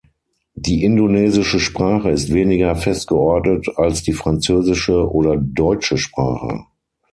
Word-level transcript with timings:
Die 0.55 0.83
indonesische 0.83 1.59
Sprache 1.59 2.09
ist 2.09 2.33
weniger 2.33 2.75
fest 2.75 3.07
geordnet 3.07 3.67
als 3.75 4.01
die 4.01 4.13
französische 4.13 5.07
oder 5.07 5.35
deutsche 5.37 5.99
Sprache. 5.99 6.65